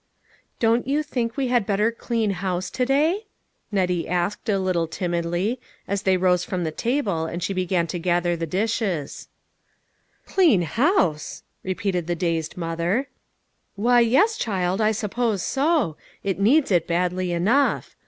[0.59, 3.05] "Don't you think we had better clean house A GBEAT UNDERTAKING.
[3.05, 3.27] 93 to day?"
[3.79, 7.99] Nettie asked a little timidly, as they rose from the table and she began to
[7.99, 9.27] gather the dishes."
[10.25, 13.09] Clean house!" repeated the dazed mother.
[13.75, 15.97] "Why, yes, child, I suppose so.
[16.23, 17.95] It needs it badly enough.